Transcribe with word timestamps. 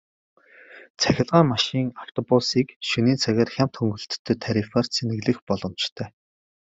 Цахилгаан 0.99 1.45
машин, 1.53 1.85
автобусыг 2.03 2.67
шөнийн 2.89 3.21
цагаар 3.23 3.49
хямд 3.55 3.73
хөнгөлөлттэй 3.77 4.37
тарифаар 4.43 4.87
цэнэглэх 4.93 5.37
боломжтой. 5.47 6.07